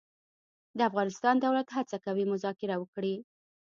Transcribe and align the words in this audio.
د 0.77 0.79
افغانستان 0.89 1.35
دولت 1.45 1.67
هڅه 1.77 1.97
کوي 2.05 2.25
مذاکره 2.33 2.75
وکړي. 2.79 3.15